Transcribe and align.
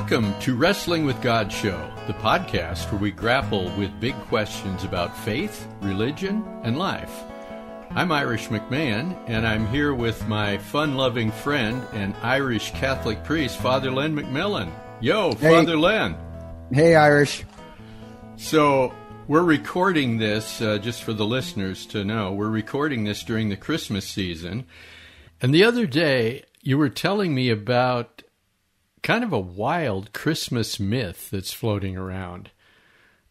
Welcome 0.00 0.40
to 0.40 0.56
Wrestling 0.56 1.04
with 1.04 1.20
God 1.20 1.52
Show, 1.52 1.78
the 2.06 2.14
podcast 2.14 2.90
where 2.90 3.00
we 3.00 3.10
grapple 3.10 3.70
with 3.76 4.00
big 4.00 4.14
questions 4.22 4.82
about 4.82 5.16
faith, 5.18 5.68
religion, 5.82 6.42
and 6.64 6.78
life. 6.78 7.12
I'm 7.90 8.10
Irish 8.10 8.48
McMahon, 8.48 9.14
and 9.28 9.46
I'm 9.46 9.66
here 9.68 9.92
with 9.92 10.26
my 10.26 10.56
fun 10.56 10.96
loving 10.96 11.30
friend 11.30 11.84
and 11.92 12.16
Irish 12.22 12.70
Catholic 12.70 13.22
priest, 13.24 13.58
Father 13.58 13.90
Len 13.90 14.16
McMillan. 14.16 14.72
Yo, 15.02 15.32
Hey. 15.34 15.50
Father 15.50 15.76
Len. 15.76 16.16
Hey, 16.72 16.94
Irish. 16.96 17.44
So, 18.36 18.94
we're 19.28 19.42
recording 19.44 20.16
this, 20.16 20.62
uh, 20.62 20.78
just 20.78 21.02
for 21.04 21.12
the 21.12 21.26
listeners 21.26 21.84
to 21.86 22.04
know, 22.04 22.32
we're 22.32 22.48
recording 22.48 23.04
this 23.04 23.22
during 23.22 23.50
the 23.50 23.56
Christmas 23.56 24.08
season. 24.08 24.64
And 25.42 25.54
the 25.54 25.62
other 25.62 25.84
day, 25.86 26.44
you 26.62 26.78
were 26.78 26.88
telling 26.88 27.34
me 27.34 27.50
about 27.50 28.22
kind 29.02 29.24
of 29.24 29.32
a 29.32 29.38
wild 29.38 30.12
Christmas 30.12 30.78
myth 30.78 31.30
that's 31.30 31.52
floating 31.52 31.96
around. 31.96 32.50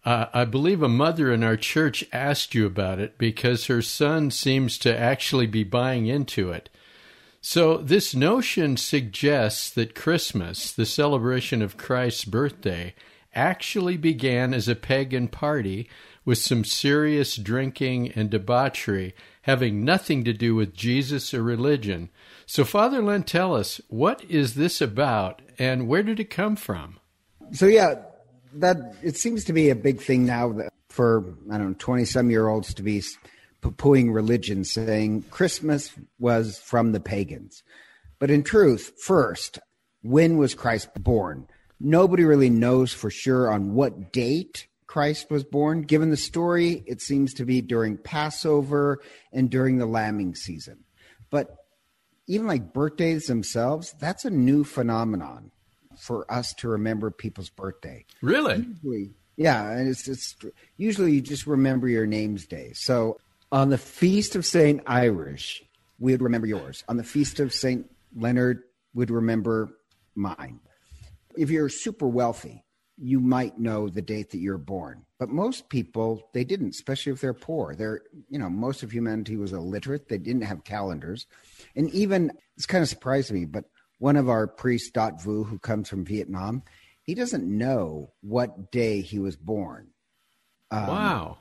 Uh, 0.05 0.27
I 0.33 0.45
believe 0.45 0.81
a 0.81 0.89
mother 0.89 1.31
in 1.31 1.43
our 1.43 1.57
church 1.57 2.05
asked 2.13 2.55
you 2.55 2.65
about 2.65 2.99
it 2.99 3.17
because 3.17 3.65
her 3.65 3.81
son 3.81 4.31
seems 4.31 4.77
to 4.79 4.97
actually 4.97 5.47
be 5.47 5.63
buying 5.63 6.07
into 6.07 6.51
it. 6.51 6.69
So, 7.41 7.77
this 7.77 8.13
notion 8.13 8.75
suggests 8.75 9.69
that 9.69 9.95
Christmas, 9.95 10.71
the 10.71 10.85
celebration 10.85 11.61
of 11.61 11.77
Christ's 11.77 12.25
birthday, 12.25 12.95
actually 13.33 13.95
began 13.95 14.53
as 14.53 14.67
a 14.67 14.75
pagan 14.75 15.27
party 15.27 15.89
with 16.25 16.38
some 16.38 16.65
serious 16.65 17.35
drinking 17.35 18.11
and 18.11 18.29
debauchery 18.29 19.16
having 19.44 19.85
nothing 19.85 20.23
to 20.23 20.33
do 20.33 20.53
with 20.53 20.75
Jesus 20.75 21.33
or 21.33 21.41
religion. 21.41 22.09
So, 22.45 22.66
Father 22.66 23.01
Len, 23.01 23.23
tell 23.23 23.55
us, 23.55 23.79
what 23.88 24.23
is 24.25 24.55
this 24.55 24.81
about 24.81 25.41
and 25.59 25.88
where 25.88 26.02
did 26.02 26.19
it 26.19 26.31
come 26.31 26.55
from? 26.55 26.99
So 27.52 27.67
yeah, 27.67 27.95
that 28.53 28.77
it 29.03 29.17
seems 29.17 29.43
to 29.45 29.53
be 29.53 29.69
a 29.69 29.75
big 29.75 30.01
thing 30.01 30.25
now 30.25 30.55
for 30.89 31.35
I 31.51 31.57
don't 31.57 31.69
know 31.69 31.75
twenty 31.77 32.05
some 32.05 32.31
year 32.31 32.47
olds 32.47 32.73
to 32.75 32.83
be 32.83 33.03
poo-pooing 33.61 34.13
religion, 34.13 34.63
saying 34.63 35.23
Christmas 35.29 35.93
was 36.17 36.57
from 36.59 36.93
the 36.93 36.99
pagans. 36.99 37.61
But 38.17 38.31
in 38.31 38.43
truth, 38.43 38.93
first, 39.03 39.59
when 40.01 40.38
was 40.38 40.55
Christ 40.55 40.89
born? 40.95 41.47
Nobody 41.79 42.23
really 42.23 42.49
knows 42.49 42.94
for 42.94 43.09
sure 43.09 43.51
on 43.51 43.73
what 43.73 44.11
date 44.11 44.67
Christ 44.88 45.29
was 45.29 45.44
born. 45.44 45.83
Given 45.83 46.09
the 46.09 46.17
story, 46.17 46.83
it 46.88 47.01
seems 47.01 47.33
to 47.35 47.45
be 47.45 47.61
during 47.61 47.97
Passover 47.97 48.99
and 49.31 49.49
during 49.49 49.77
the 49.77 49.85
lambing 49.85 50.35
season. 50.35 50.83
But 51.29 51.55
even 52.30 52.45
like 52.45 52.73
birthdays 52.73 53.25
themselves, 53.25 53.95
that's 53.99 54.23
a 54.23 54.30
new 54.30 54.63
phenomenon 54.63 55.52
for 55.97 56.31
us 56.31 56.53
to 56.53 56.69
remember 56.69 57.09
people's 57.09 57.49
birthday. 57.49 58.05
Really? 58.22 58.58
Usually, 58.58 59.09
yeah, 59.35 59.72
and 59.72 59.89
it's 59.89 60.08
it's 60.08 60.35
usually 60.77 61.13
you 61.13 61.22
just 61.22 61.47
remember 61.47 61.89
your 61.89 62.05
name's 62.05 62.45
day. 62.45 62.72
So 62.73 63.17
on 63.52 63.69
the 63.69 63.80
feast 63.80 64.35
of 64.35 64.45
Saint 64.45 64.81
Irish, 64.85 65.63
we 66.00 66.11
would 66.11 66.22
remember 66.22 66.45
yours. 66.45 66.83
On 66.88 66.97
the 66.97 67.03
feast 67.03 67.39
of 67.39 67.52
Saint 67.52 67.89
Leonard, 68.16 68.61
we'd 68.94 69.09
remember 69.09 69.72
mine. 70.13 70.59
If 71.35 71.50
you're 71.50 71.67
super 71.67 72.07
wealthy, 72.07 72.63
you 73.02 73.19
might 73.19 73.58
know 73.58 73.88
the 73.88 74.02
date 74.02 74.31
that 74.31 74.39
you're 74.39 74.58
born. 74.58 75.05
But 75.17 75.30
most 75.30 75.69
people, 75.69 76.30
they 76.33 76.44
didn't, 76.44 76.69
especially 76.69 77.11
if 77.11 77.22
they're 77.22 77.33
poor. 77.33 77.75
They're, 77.75 78.02
you 78.30 78.39
know, 78.39 78.50
most 78.50 78.83
of 78.83 78.91
humanity 78.91 79.38
was 79.38 79.53
illiterate. 79.53 80.09
They 80.09 80.17
didn't 80.17 80.44
have 80.44 80.64
calendars. 80.64 81.28
And 81.75 81.89
even, 81.91 82.31
it's 82.58 82.66
kind 82.66 82.81
of 82.81 82.90
surprised 82.90 83.31
me, 83.31 83.46
but 83.46 83.66
one 84.00 84.16
of 84.16 84.29
our 84.29 84.47
priests, 84.47 84.91
Dot 84.91 85.22
Vu, 85.22 85.44
who 85.44 85.59
comes 85.59 85.90
from 85.90 86.06
Vietnam, 86.06 86.63
he 87.03 87.16
doesn't 87.16 87.46
know 87.46 88.12
what 88.22 88.72
day 88.72 89.02
he 89.02 89.19
was 89.19 89.35
born. 89.35 89.88
Um, 90.72 90.88
wow. 90.88 91.38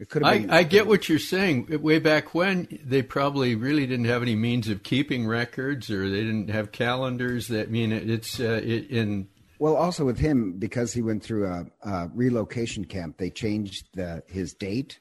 It 0.00 0.08
could 0.08 0.24
have 0.24 0.32
I, 0.32 0.38
been. 0.38 0.50
I 0.50 0.62
get 0.64 0.88
what 0.88 1.08
you're 1.08 1.20
saying. 1.20 1.68
Way 1.80 2.00
back 2.00 2.34
when, 2.34 2.66
they 2.84 3.02
probably 3.02 3.54
really 3.54 3.86
didn't 3.86 4.06
have 4.06 4.22
any 4.22 4.34
means 4.34 4.68
of 4.68 4.82
keeping 4.82 5.28
records, 5.28 5.90
or 5.90 6.10
they 6.10 6.22
didn't 6.22 6.50
have 6.50 6.72
calendars. 6.72 7.46
That 7.48 7.70
mean 7.70 7.92
it's 7.92 8.40
uh, 8.40 8.60
it, 8.64 8.90
in 8.90 9.28
Well, 9.62 9.76
also 9.76 10.04
with 10.04 10.18
him, 10.18 10.54
because 10.58 10.92
he 10.92 11.02
went 11.02 11.22
through 11.22 11.46
a, 11.46 11.66
a 11.82 12.10
relocation 12.12 12.84
camp, 12.84 13.18
they 13.18 13.30
changed 13.30 13.86
the, 13.94 14.24
his 14.26 14.54
date. 14.54 14.98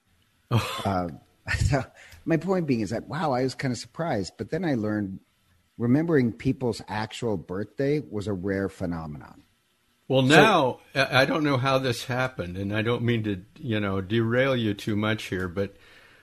Uh, 0.51 1.07
so 1.65 1.83
my 2.25 2.37
point 2.37 2.67
being 2.67 2.81
is 2.81 2.91
that, 2.91 3.07
wow, 3.07 3.31
I 3.31 3.41
was 3.41 3.55
kind 3.55 3.71
of 3.71 3.79
surprised. 3.79 4.33
But 4.37 4.51
then 4.51 4.63
I 4.63 4.75
learned 4.75 5.19
remembering 5.79 6.31
people's 6.31 6.79
actual 6.87 7.37
birthday 7.37 8.03
was 8.07 8.27
a 8.27 8.33
rare 8.33 8.69
phenomenon. 8.69 9.41
Well, 10.07 10.21
now 10.21 10.81
I 10.93 11.21
I 11.21 11.25
don't 11.25 11.43
know 11.43 11.57
how 11.57 11.79
this 11.79 12.05
happened, 12.05 12.55
and 12.55 12.71
I 12.71 12.83
don't 12.83 13.01
mean 13.01 13.23
to, 13.23 13.41
you 13.57 13.79
know, 13.79 13.99
derail 13.99 14.55
you 14.55 14.75
too 14.75 14.95
much 14.95 15.23
here, 15.23 15.47
but 15.47 15.75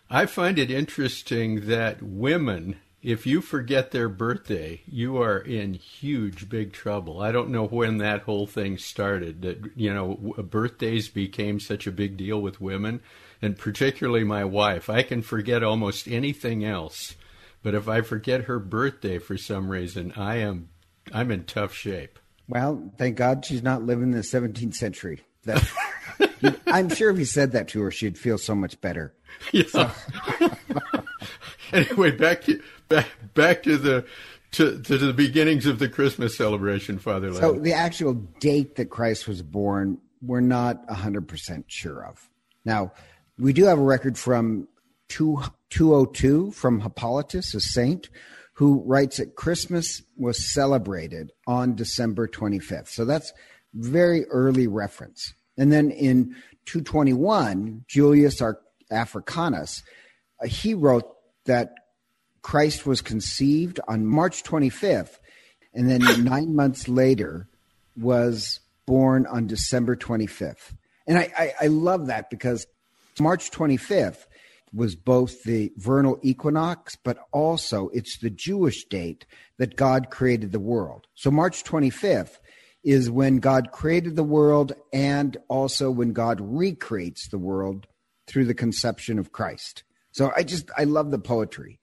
I 0.09 0.27
find 0.27 0.61
it 0.61 0.71
interesting 0.71 1.67
that 1.67 2.05
women, 2.05 2.77
if 3.03 3.27
you 3.27 3.41
forget 3.41 3.91
their 3.91 4.09
birthday, 4.09 4.83
you 4.87 5.23
are 5.23 5.39
in 5.39 5.75
huge, 5.75 6.49
big 6.49 6.73
trouble. 6.73 7.21
I 7.21 7.31
don't 7.31 7.51
know 7.51 7.67
when 7.67 7.99
that 7.99 8.23
whole 8.23 8.47
thing 8.47 8.79
started. 8.79 9.43
That 9.43 9.73
you 9.77 9.95
know, 9.95 10.35
birthdays 10.43 11.09
became 11.09 11.61
such 11.61 11.87
a 11.87 11.93
big 11.93 12.17
deal 12.17 12.41
with 12.41 12.61
women, 12.61 13.01
and 13.41 13.57
particularly 13.57 14.25
my 14.25 14.45
wife. 14.45 14.91
I 14.91 15.03
can 15.03 15.23
forget 15.23 15.63
almost 15.63 16.09
anything 16.09 16.65
else, 16.65 17.15
but 17.63 17.75
if 17.75 17.89
I 17.89 18.01
forget 18.01 18.45
her 18.45 18.59
birthday 18.59 19.19
for 19.19 19.37
some 19.37 19.69
reason, 19.69 20.13
I 20.17 20.37
am, 20.37 20.71
I'm 21.13 21.31
in 21.31 21.45
tough 21.45 21.75
shape. 21.75 22.19
Well, 22.49 22.93
thank 22.97 23.17
God 23.17 23.45
she's 23.45 23.63
not 23.63 23.83
living 23.83 24.05
in 24.05 24.11
the 24.13 24.21
17th 24.21 24.75
century. 24.75 25.21
That, 25.45 25.71
I'm 26.67 26.89
sure 26.89 27.11
if 27.11 27.19
you 27.19 27.27
said 27.27 27.53
that 27.53 27.69
to 27.69 27.83
her, 27.83 27.91
she'd 27.91 28.19
feel 28.19 28.39
so 28.39 28.55
much 28.55 28.81
better. 28.81 29.15
Yeah. 29.53 29.93
anyway, 31.73 32.11
back 32.11 32.43
to 32.45 32.61
back, 32.89 33.07
back 33.35 33.63
to 33.65 33.77
the 33.77 34.07
to, 34.53 34.81
to 34.81 34.99
the 34.99 35.13
beginnings 35.13 35.67
of 35.67 35.79
the 35.79 35.89
Christmas 35.89 36.37
celebration, 36.37 36.99
Father 36.99 37.33
So 37.35 37.53
the 37.53 37.75
actual 37.75 38.15
date 38.15 38.77
that 38.77 38.87
Christ 38.87 39.29
was 39.29 39.43
born, 39.43 39.99
we're 40.23 40.41
not 40.41 40.87
100% 40.89 41.65
sure 41.67 42.07
of. 42.07 42.31
Now, 42.65 42.93
we 43.39 43.53
do 43.53 43.65
have 43.65 43.79
a 43.79 43.83
record 43.83 44.17
from 44.17 44.67
two, 45.09 45.43
202 45.71 46.53
from 46.53 46.81
Hippolytus, 46.81 47.55
a 47.55 47.61
saint, 47.61 48.09
who 48.55 48.83
writes 48.87 49.19
that 49.19 49.37
Christmas 49.37 50.03
was 50.17 50.53
celebrated 50.53 51.31
on 51.47 51.77
December 51.77 52.27
25th. 52.27 52.89
So 52.89 53.05
that's 53.05 53.33
very 53.75 54.25
early 54.27 54.67
reference. 54.67 55.35
And 55.57 55.71
then 55.71 55.91
in 55.91 56.35
221, 56.67 57.85
Julius 57.87 58.43
Africanus, 58.91 59.83
uh, 60.43 60.47
he 60.47 60.75
wrote 60.75 61.05
that 61.45 61.75
Christ 62.43 62.87
was 62.87 63.01
conceived 63.01 63.81
on 63.89 64.07
March 64.07 64.43
25th, 64.43 65.19
and 65.75 65.89
then 65.89 66.01
nine 66.25 66.55
months 66.55 66.89
later 66.89 67.49
was 67.97 68.61
born 68.87 69.27
on 69.27 69.47
December 69.47 69.97
25th. 69.97 70.75
And 71.07 71.19
I, 71.19 71.33
I, 71.37 71.53
I 71.63 71.67
love 71.67 72.07
that 72.07 72.31
because 72.31 72.67
March 73.21 73.51
25th 73.51 74.27
was 74.73 74.95
both 74.95 75.43
the 75.45 75.73
vernal 75.77 76.19
equinox, 76.23 76.97
but 76.97 77.19
also 77.33 77.89
it's 77.89 78.19
the 78.19 78.31
Jewish 78.31 78.85
date 78.85 79.27
that 79.59 79.77
God 79.77 80.11
created 80.11 80.53
the 80.53 80.61
world. 80.61 81.07
So 81.15 81.31
March 81.31 81.65
25th 81.65 82.39
is 82.85 83.11
when 83.11 83.39
God 83.39 83.73
created 83.73 84.17
the 84.17 84.23
world 84.23 84.73
and 84.93 85.37
also 85.49 85.91
when 85.91 86.13
God 86.13 86.41
recreates 86.41 87.29
the 87.29 87.39
world 87.39 87.87
through 88.27 88.45
the 88.45 88.55
conception 88.55 89.19
of 89.19 89.33
Christ. 89.33 89.83
So 90.13 90.33
I 90.37 90.43
just, 90.43 90.71
I 90.77 90.85
love 90.85 91.11
the 91.11 91.19
poetry. 91.19 91.81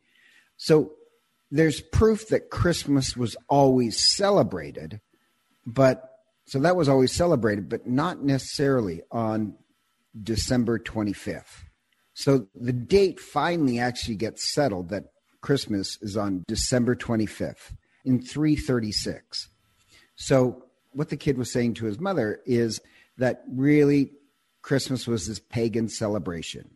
So 0.57 0.94
there's 1.52 1.81
proof 1.81 2.30
that 2.30 2.50
Christmas 2.50 3.16
was 3.16 3.36
always 3.50 4.00
celebrated, 4.00 5.02
but 5.66 6.12
so 6.46 6.60
that 6.60 6.75
was 6.75 6.90
always 6.90 7.12
celebrated, 7.12 7.69
but 7.69 7.88
not 7.88 8.24
necessarily 8.24 9.02
on 9.12 9.56
December 10.22 10.80
25th. 10.80 11.63
So 12.13 12.48
the 12.56 12.74
date 12.74 13.19
finally 13.19 13.80
actually 13.80 14.16
gets 14.16 14.54
settled 14.54 14.90
that 14.90 15.06
Christmas 15.42 15.98
is 16.02 16.16
on 16.16 16.44
December 16.48 16.96
25th 16.96 17.74
in 18.06 18.22
336. 18.22 19.50
So 20.16 20.63
what 20.92 21.10
the 21.10 21.18
kid 21.18 21.38
was 21.38 21.51
saying 21.51 21.74
to 21.75 21.86
his 21.86 22.00
mother 22.00 22.40
is 22.46 22.80
that 23.18 23.44
really 23.50 24.12
Christmas 24.62 25.08
was 25.08 25.28
this 25.28 25.40
pagan 25.40 25.90
celebration, 25.90 26.69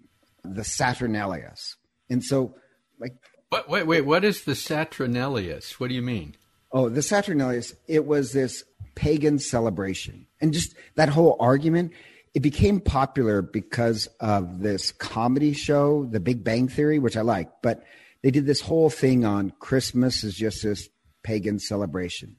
the 0.44 0.62
Saturnalius. 0.62 1.76
And 2.10 2.24
so 2.24 2.56
like 3.00 3.14
Wait, 3.52 3.88
wait. 3.88 4.02
What 4.02 4.24
is 4.24 4.44
the 4.44 4.54
Saturnalius? 4.54 5.74
What 5.74 5.90
do 5.90 5.96
you 5.96 6.02
mean? 6.02 6.36
Oh, 6.72 6.90
the 6.90 7.02
Saturnalius, 7.02 7.74
it 7.88 8.06
was 8.06 8.32
this 8.32 8.64
pagan 8.96 9.40
celebration. 9.40 10.28
And 10.40 10.54
just 10.54 10.76
that 10.96 11.10
whole 11.10 11.36
argument, 11.40 11.94
it 12.36 12.42
became 12.42 12.80
popular 12.80 13.42
because 13.42 14.08
of 14.20 14.60
this 14.60 14.92
comedy 14.92 15.54
show, 15.54 16.06
The 16.06 16.20
Big 16.20 16.44
Bang 16.44 16.68
Theory, 16.68 17.00
which 17.00 17.18
I 17.18 17.22
like. 17.22 17.50
But 17.64 17.84
they 18.22 18.30
did 18.30 18.46
this 18.46 18.62
whole 18.62 18.90
thing 18.92 19.26
on 19.26 19.52
Christmas 19.60 20.24
is 20.24 20.36
just 20.36 20.62
this 20.62 20.90
pagan 21.24 21.60
celebration. 21.60 22.36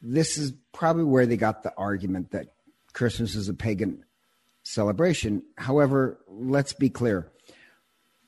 this 0.00 0.38
is 0.38 0.52
probably 0.72 1.04
where 1.04 1.26
they 1.26 1.36
got 1.36 1.62
the 1.62 1.72
argument 1.76 2.30
that 2.30 2.54
Christmas 2.92 3.34
is 3.34 3.48
a 3.48 3.54
pagan 3.54 4.04
celebration. 4.62 5.42
However, 5.56 6.20
let's 6.28 6.72
be 6.72 6.90
clear. 6.90 7.32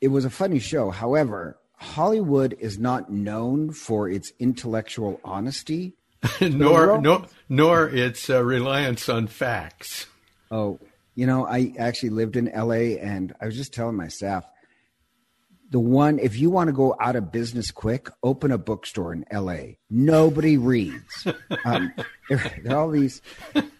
It 0.00 0.08
was 0.08 0.25
a 0.25 0.31
funny 0.31 0.58
show. 0.58 0.91
However, 0.91 1.60
Hollywood 1.81 2.56
is 2.61 2.79
not 2.79 3.11
known 3.11 3.73
for 3.73 4.09
its 4.09 4.32
intellectual 4.38 5.21
honesty, 5.25 5.94
nor, 6.41 7.00
nor 7.00 7.27
nor 7.49 7.88
its 7.88 8.29
uh, 8.29 8.44
reliance 8.44 9.09
on 9.09 9.27
facts. 9.27 10.06
Oh, 10.50 10.79
you 11.15 11.27
know, 11.27 11.47
I 11.47 11.73
actually 11.79 12.11
lived 12.11 12.37
in 12.37 12.53
LA, 12.55 12.99
and 13.00 13.35
I 13.41 13.47
was 13.47 13.56
just 13.56 13.73
telling 13.73 13.97
my 13.97 14.09
staff 14.09 14.44
the 15.71 15.81
one 15.81 16.19
if 16.19 16.37
you 16.37 16.50
want 16.50 16.69
to 16.69 16.73
go 16.73 16.94
out 17.00 17.17
of 17.17 17.32
business 17.32 17.71
quick 17.71 18.11
open 18.23 18.50
a 18.50 18.59
bookstore 18.59 19.12
in 19.12 19.25
la 19.33 19.56
nobody 19.88 20.56
reads. 20.56 21.26
Um, 21.65 21.93
there, 22.29 22.61
there, 22.65 22.76
are 22.76 22.81
all 22.81 22.91
these 22.91 23.21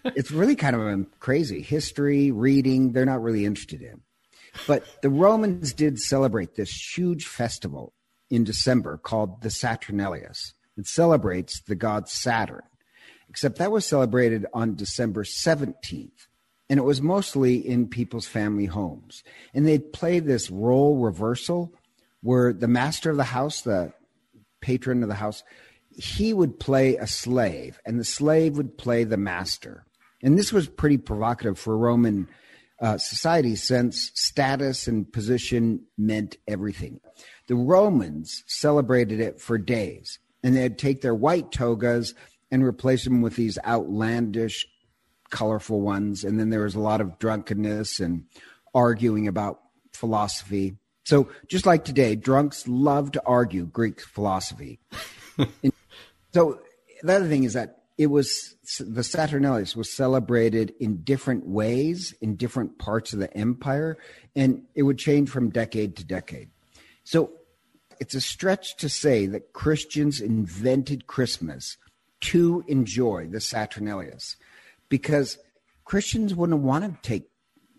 it's 0.03 0.29
really 0.29 0.55
kind 0.55 0.75
of 0.75 1.19
crazy. 1.19 1.61
History 1.61 2.31
reading 2.31 2.91
they're 2.91 3.05
not 3.05 3.23
really 3.23 3.45
interested 3.45 3.81
in 3.81 4.01
but 4.67 4.83
the 5.01 5.09
romans 5.09 5.73
did 5.73 5.99
celebrate 5.99 6.55
this 6.55 6.95
huge 6.95 7.25
festival 7.25 7.93
in 8.29 8.43
december 8.43 8.97
called 8.97 9.41
the 9.41 9.49
saturnalius 9.49 10.53
it 10.77 10.87
celebrates 10.87 11.61
the 11.61 11.75
god 11.75 12.07
saturn 12.07 12.61
except 13.29 13.57
that 13.57 13.71
was 13.71 13.85
celebrated 13.85 14.45
on 14.53 14.75
december 14.75 15.23
17th 15.23 16.27
and 16.69 16.79
it 16.79 16.83
was 16.83 17.01
mostly 17.01 17.55
in 17.55 17.87
people's 17.87 18.27
family 18.27 18.65
homes 18.65 19.23
and 19.53 19.67
they'd 19.67 19.93
play 19.93 20.19
this 20.19 20.49
role 20.49 20.97
reversal 20.97 21.73
where 22.21 22.53
the 22.53 22.67
master 22.67 23.09
of 23.09 23.17
the 23.17 23.23
house, 23.25 23.61
the 23.61 23.93
patron 24.61 25.03
of 25.03 25.09
the 25.09 25.15
house, 25.15 25.43
he 25.89 26.33
would 26.33 26.59
play 26.59 26.95
a 26.95 27.07
slave 27.07 27.79
and 27.85 27.99
the 27.99 28.05
slave 28.05 28.57
would 28.57 28.77
play 28.77 29.03
the 29.03 29.17
master. 29.17 29.85
And 30.23 30.37
this 30.37 30.53
was 30.53 30.67
pretty 30.67 30.97
provocative 30.97 31.57
for 31.57 31.77
Roman 31.77 32.27
uh, 32.81 32.97
society 32.97 33.55
since 33.55 34.11
status 34.15 34.87
and 34.87 35.11
position 35.11 35.85
meant 35.97 36.37
everything. 36.47 36.99
The 37.47 37.55
Romans 37.55 38.43
celebrated 38.47 39.19
it 39.19 39.39
for 39.39 39.57
days 39.57 40.19
and 40.43 40.55
they'd 40.55 40.77
take 40.77 41.01
their 41.01 41.13
white 41.13 41.51
togas 41.51 42.15
and 42.49 42.63
replace 42.63 43.03
them 43.03 43.21
with 43.21 43.35
these 43.35 43.59
outlandish, 43.65 44.67
colorful 45.29 45.81
ones. 45.81 46.23
And 46.23 46.39
then 46.39 46.49
there 46.49 46.63
was 46.63 46.75
a 46.75 46.79
lot 46.79 47.01
of 47.01 47.19
drunkenness 47.19 47.99
and 47.99 48.25
arguing 48.73 49.27
about 49.27 49.61
philosophy. 49.93 50.75
So, 51.03 51.29
just 51.47 51.65
like 51.65 51.85
today, 51.85 52.15
drunks 52.15 52.67
love 52.67 53.11
to 53.13 53.23
argue 53.25 53.65
Greek 53.65 54.01
philosophy. 54.01 54.79
so, 56.33 56.61
the 57.01 57.15
other 57.15 57.27
thing 57.27 57.43
is 57.43 57.53
that 57.53 57.80
it 58.01 58.09
was 58.09 58.55
the 58.79 59.03
Saturnalia 59.03 59.67
was 59.75 59.95
celebrated 59.95 60.73
in 60.79 61.03
different 61.03 61.45
ways 61.45 62.15
in 62.19 62.35
different 62.35 62.79
parts 62.79 63.13
of 63.13 63.19
the 63.19 63.31
empire, 63.37 63.95
and 64.35 64.63
it 64.73 64.81
would 64.81 64.97
change 64.97 65.29
from 65.29 65.51
decade 65.51 65.95
to 65.97 66.03
decade. 66.03 66.49
So, 67.03 67.31
it's 67.99 68.15
a 68.15 68.21
stretch 68.21 68.77
to 68.77 68.89
say 68.89 69.27
that 69.27 69.53
Christians 69.53 70.19
invented 70.19 71.05
Christmas 71.05 71.77
to 72.21 72.63
enjoy 72.67 73.27
the 73.27 73.37
Saturnalius 73.37 74.35
because 74.89 75.37
Christians 75.85 76.33
wouldn't 76.33 76.63
want 76.63 76.83
to 76.83 77.07
take 77.07 77.29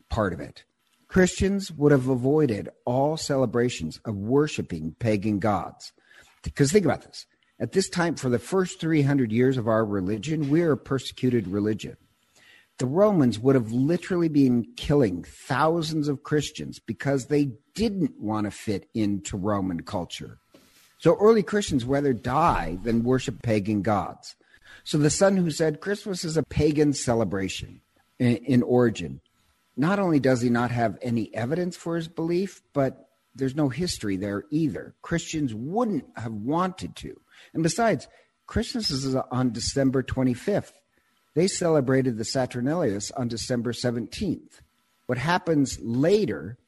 part 0.08 0.32
of 0.32 0.38
it. 0.38 0.62
Christians 1.08 1.72
would 1.72 1.90
have 1.90 2.06
avoided 2.06 2.68
all 2.84 3.16
celebrations 3.16 3.98
of 4.04 4.14
worshiping 4.14 4.94
pagan 5.00 5.40
gods. 5.40 5.90
Because 6.44 6.70
think 6.70 6.84
about 6.84 7.02
this. 7.02 7.26
At 7.60 7.72
this 7.72 7.88
time, 7.88 8.16
for 8.16 8.28
the 8.28 8.38
first 8.38 8.80
300 8.80 9.30
years 9.30 9.56
of 9.56 9.68
our 9.68 9.84
religion, 9.84 10.50
we 10.50 10.62
are 10.62 10.72
a 10.72 10.76
persecuted 10.76 11.46
religion. 11.46 11.96
The 12.78 12.86
Romans 12.86 13.38
would 13.38 13.54
have 13.54 13.70
literally 13.70 14.28
been 14.28 14.66
killing 14.76 15.24
thousands 15.24 16.08
of 16.08 16.22
Christians 16.22 16.80
because 16.80 17.26
they 17.26 17.52
didn't 17.74 18.18
want 18.18 18.46
to 18.46 18.50
fit 18.50 18.88
into 18.94 19.36
Roman 19.36 19.82
culture. 19.82 20.38
So 20.98 21.16
early 21.20 21.42
Christians 21.42 21.84
rather 21.84 22.12
die 22.12 22.78
than 22.82 23.04
worship 23.04 23.42
pagan 23.42 23.82
gods. 23.82 24.34
So 24.84 24.98
the 24.98 25.10
son 25.10 25.36
who 25.36 25.50
said 25.50 25.80
Christmas 25.80 26.24
is 26.24 26.36
a 26.36 26.42
pagan 26.42 26.92
celebration 26.92 27.80
in, 28.18 28.36
in 28.36 28.62
origin 28.62 29.20
not 29.76 29.98
only 29.98 30.20
does 30.20 30.40
he 30.40 30.50
not 30.50 30.70
have 30.70 30.98
any 31.02 31.34
evidence 31.34 31.76
for 31.76 31.96
his 31.96 32.08
belief, 32.08 32.62
but 32.72 33.08
there's 33.34 33.56
no 33.56 33.68
history 33.68 34.16
there 34.16 34.44
either. 34.50 34.94
Christians 35.02 35.54
wouldn't 35.54 36.04
have 36.16 36.32
wanted 36.32 36.96
to. 36.96 37.20
And 37.54 37.62
besides, 37.62 38.08
Christmas 38.46 38.90
is 38.90 39.14
on 39.14 39.52
December 39.52 40.02
25th. 40.02 40.72
They 41.34 41.46
celebrated 41.46 42.18
the 42.18 42.24
Saturnalius 42.24 43.10
on 43.16 43.28
December 43.28 43.72
17th. 43.72 44.60
What 45.06 45.18
happens 45.18 45.78
later, 45.80 46.58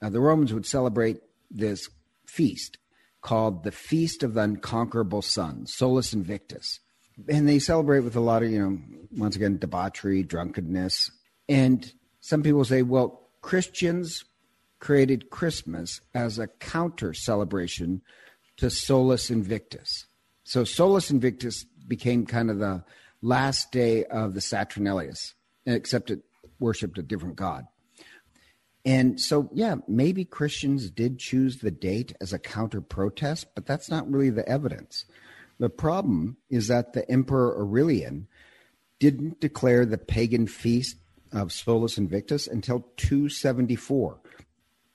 uh, 0.00 0.08
the 0.08 0.20
Romans 0.20 0.52
would 0.54 0.66
celebrate 0.66 1.20
this 1.50 1.88
feast 2.26 2.78
called 3.20 3.62
the 3.62 3.70
Feast 3.70 4.22
of 4.22 4.34
the 4.34 4.40
Unconquerable 4.40 5.22
Sun, 5.22 5.66
Solus 5.66 6.12
Invictus. 6.12 6.80
And 7.28 7.46
they 7.46 7.58
celebrate 7.58 8.00
with 8.00 8.16
a 8.16 8.20
lot 8.20 8.42
of, 8.42 8.50
you 8.50 8.58
know, 8.58 8.78
once 9.16 9.36
again, 9.36 9.58
debauchery, 9.58 10.22
drunkenness. 10.22 11.10
And 11.48 11.92
some 12.20 12.42
people 12.42 12.64
say, 12.64 12.82
well, 12.82 13.28
Christians 13.42 14.24
created 14.82 15.30
Christmas 15.30 16.00
as 16.12 16.40
a 16.40 16.48
counter 16.48 17.14
celebration 17.14 18.02
to 18.56 18.68
Solus 18.68 19.30
Invictus. 19.30 20.06
So 20.42 20.64
Solus 20.64 21.08
Invictus 21.08 21.64
became 21.86 22.26
kind 22.26 22.50
of 22.50 22.58
the 22.58 22.82
last 23.22 23.70
day 23.70 24.04
of 24.06 24.34
the 24.34 24.40
Saturnalius, 24.40 25.34
except 25.66 26.10
it 26.10 26.22
worshipped 26.58 26.98
a 26.98 27.02
different 27.02 27.36
god. 27.36 27.68
And 28.84 29.20
so, 29.20 29.48
yeah, 29.52 29.76
maybe 29.86 30.24
Christians 30.24 30.90
did 30.90 31.20
choose 31.20 31.58
the 31.58 31.70
date 31.70 32.16
as 32.20 32.32
a 32.32 32.38
counter 32.40 32.80
protest, 32.80 33.54
but 33.54 33.66
that's 33.66 33.88
not 33.88 34.10
really 34.10 34.30
the 34.30 34.48
evidence. 34.48 35.04
The 35.60 35.70
problem 35.70 36.38
is 36.50 36.66
that 36.66 36.92
the 36.92 37.08
Emperor 37.08 37.56
Aurelian 37.56 38.26
didn't 38.98 39.40
declare 39.40 39.86
the 39.86 39.98
pagan 39.98 40.48
feast 40.48 40.96
of 41.30 41.52
Solus 41.52 41.98
Invictus 41.98 42.48
until 42.48 42.88
274. 42.96 44.18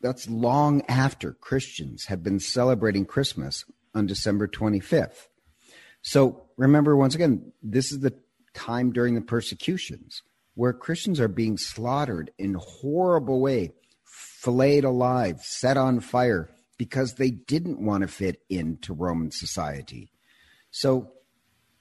That's 0.07 0.29
long 0.29 0.83
after 0.87 1.33
Christians 1.33 2.05
had 2.05 2.23
been 2.23 2.39
celebrating 2.39 3.05
Christmas 3.05 3.65
on 3.93 4.07
December 4.07 4.47
25th. 4.47 5.27
So 6.01 6.45
remember, 6.55 6.95
once 6.95 7.13
again, 7.13 7.51
this 7.61 7.91
is 7.91 7.99
the 7.99 8.13
time 8.53 8.93
during 8.93 9.15
the 9.15 9.21
persecutions 9.21 10.23
where 10.55 10.71
Christians 10.71 11.19
are 11.19 11.27
being 11.27 11.57
slaughtered 11.57 12.31
in 12.37 12.55
horrible 12.57 13.41
way, 13.41 13.73
filleted 14.05 14.85
alive, 14.85 15.41
set 15.41 15.75
on 15.75 15.99
fire 15.99 16.49
because 16.77 17.15
they 17.15 17.29
didn't 17.29 17.79
want 17.79 18.01
to 18.01 18.07
fit 18.07 18.41
into 18.49 18.93
Roman 18.93 19.31
society. 19.31 20.09
So 20.71 21.11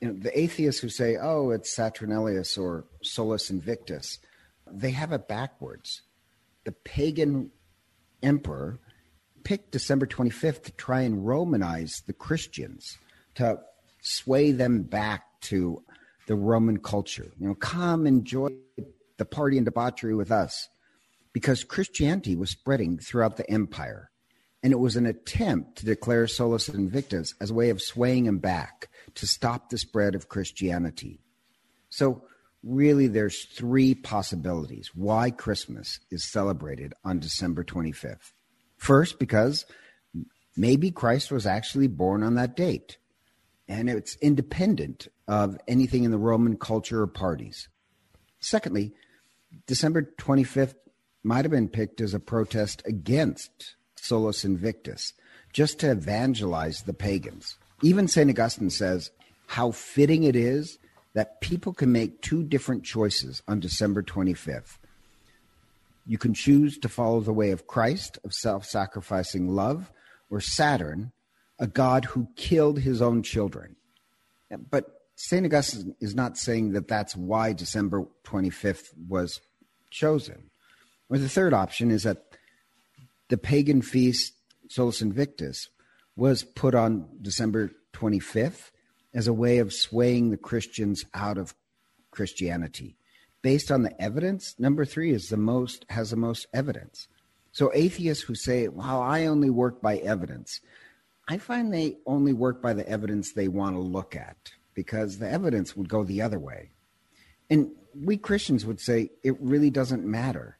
you 0.00 0.08
know, 0.08 0.18
the 0.18 0.36
atheists 0.38 0.80
who 0.80 0.88
say, 0.88 1.16
oh, 1.16 1.50
it's 1.50 1.74
Saturnalius 1.74 2.58
or 2.58 2.86
Solus 3.02 3.50
Invictus, 3.50 4.18
they 4.68 4.90
have 4.90 5.12
it 5.12 5.28
backwards. 5.28 6.02
The 6.64 6.72
pagan 6.72 7.52
emperor 8.22 8.78
picked 9.44 9.72
December 9.72 10.06
25th 10.06 10.64
to 10.64 10.72
try 10.72 11.02
and 11.02 11.24
Romanize 11.24 12.04
the 12.06 12.12
Christians, 12.12 12.98
to 13.36 13.60
sway 14.02 14.52
them 14.52 14.82
back 14.82 15.24
to 15.42 15.82
the 16.26 16.34
Roman 16.34 16.78
culture. 16.78 17.30
You 17.38 17.48
know, 17.48 17.54
come 17.54 18.06
enjoy 18.06 18.48
the 19.16 19.24
party 19.24 19.56
and 19.56 19.64
debauchery 19.64 20.14
with 20.14 20.30
us. 20.30 20.68
Because 21.32 21.64
Christianity 21.64 22.34
was 22.34 22.50
spreading 22.50 22.98
throughout 22.98 23.36
the 23.36 23.48
empire. 23.50 24.10
And 24.62 24.72
it 24.72 24.80
was 24.80 24.96
an 24.96 25.06
attempt 25.06 25.78
to 25.78 25.84
declare 25.86 26.26
Solus 26.26 26.68
Invictus 26.68 27.34
as 27.40 27.50
a 27.50 27.54
way 27.54 27.70
of 27.70 27.82
swaying 27.82 28.24
them 28.24 28.38
back 28.38 28.88
to 29.14 29.26
stop 29.26 29.68
the 29.68 29.78
spread 29.78 30.14
of 30.14 30.28
Christianity. 30.28 31.20
So 31.90 32.24
really 32.66 33.06
there's 33.06 33.44
three 33.44 33.94
possibilities 33.94 34.90
why 34.94 35.30
Christmas 35.30 36.00
is 36.10 36.30
celebrated 36.30 36.92
on 37.04 37.20
December 37.20 37.62
25th. 37.62 38.32
First, 38.76 39.18
because 39.18 39.64
maybe 40.56 40.90
Christ 40.90 41.30
was 41.30 41.46
actually 41.46 41.86
born 41.86 42.22
on 42.22 42.34
that 42.34 42.56
date, 42.56 42.98
and 43.68 43.88
it's 43.88 44.16
independent 44.16 45.08
of 45.28 45.58
anything 45.68 46.04
in 46.04 46.10
the 46.10 46.18
Roman 46.18 46.56
culture 46.56 47.02
or 47.02 47.06
parties. 47.06 47.68
Secondly, 48.40 48.92
December 49.66 50.12
25th 50.18 50.74
might 51.22 51.44
have 51.44 51.52
been 51.52 51.68
picked 51.68 52.00
as 52.00 52.14
a 52.14 52.20
protest 52.20 52.82
against 52.84 53.76
Solus 53.96 54.44
Invictus, 54.44 55.12
just 55.52 55.78
to 55.80 55.90
evangelize 55.90 56.82
the 56.82 56.92
pagans. 56.92 57.56
Even 57.82 58.08
St. 58.08 58.30
Augustine 58.30 58.70
says 58.70 59.10
how 59.46 59.70
fitting 59.70 60.24
it 60.24 60.36
is 60.36 60.78
that 61.16 61.40
people 61.40 61.72
can 61.72 61.90
make 61.90 62.20
two 62.20 62.42
different 62.42 62.84
choices 62.84 63.42
on 63.48 63.58
December 63.58 64.02
25th. 64.02 64.76
You 66.06 66.18
can 66.18 66.34
choose 66.34 66.76
to 66.76 66.90
follow 66.90 67.20
the 67.20 67.32
way 67.32 67.52
of 67.52 67.66
Christ, 67.66 68.18
of 68.22 68.34
self 68.34 68.66
sacrificing 68.66 69.48
love, 69.48 69.90
or 70.28 70.42
Saturn, 70.42 71.12
a 71.58 71.66
God 71.66 72.04
who 72.04 72.28
killed 72.36 72.80
his 72.80 73.00
own 73.00 73.22
children. 73.22 73.76
But 74.70 74.84
St. 75.14 75.46
Augustine 75.46 75.96
is 76.00 76.14
not 76.14 76.36
saying 76.36 76.72
that 76.72 76.86
that's 76.86 77.16
why 77.16 77.54
December 77.54 78.04
25th 78.24 78.88
was 79.08 79.40
chosen. 79.90 80.50
Or 81.08 81.16
the 81.16 81.30
third 81.30 81.54
option 81.54 81.90
is 81.90 82.02
that 82.02 82.24
the 83.30 83.38
pagan 83.38 83.80
feast, 83.80 84.34
Solus 84.68 85.00
Invictus, 85.00 85.70
was 86.14 86.44
put 86.44 86.74
on 86.74 87.08
December 87.22 87.70
25th 87.94 88.70
as 89.16 89.26
a 89.26 89.32
way 89.32 89.58
of 89.58 89.72
swaying 89.72 90.30
the 90.30 90.36
Christians 90.36 91.06
out 91.14 91.38
of 91.38 91.54
Christianity. 92.10 92.96
Based 93.40 93.72
on 93.72 93.82
the 93.82 94.00
evidence, 94.00 94.54
number 94.58 94.84
three 94.84 95.12
is 95.12 95.28
the 95.28 95.36
most 95.36 95.86
has 95.88 96.10
the 96.10 96.16
most 96.16 96.46
evidence. 96.52 97.08
So 97.50 97.72
atheists 97.74 98.24
who 98.24 98.34
say, 98.34 98.68
"Well, 98.68 99.00
I 99.00 99.24
only 99.24 99.48
work 99.48 99.80
by 99.80 99.96
evidence," 99.98 100.60
I 101.26 101.38
find 101.38 101.72
they 101.72 101.96
only 102.06 102.34
work 102.34 102.60
by 102.60 102.74
the 102.74 102.86
evidence 102.88 103.32
they 103.32 103.48
want 103.48 103.74
to 103.74 103.80
look 103.80 104.14
at 104.14 104.52
because 104.74 105.18
the 105.18 105.30
evidence 105.30 105.74
would 105.74 105.88
go 105.88 106.04
the 106.04 106.20
other 106.20 106.38
way. 106.38 106.70
And 107.48 107.70
we 107.94 108.18
Christians 108.18 108.66
would 108.66 108.80
say 108.80 109.10
it 109.22 109.40
really 109.40 109.70
doesn't 109.70 110.04
matter 110.04 110.58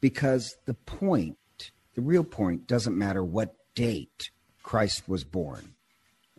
because 0.00 0.56
the 0.64 0.74
point, 0.74 1.36
the 1.94 2.00
real 2.00 2.24
point, 2.24 2.66
doesn't 2.66 2.96
matter 2.96 3.22
what 3.22 3.56
date 3.74 4.30
Christ 4.62 5.06
was 5.06 5.24
born, 5.24 5.74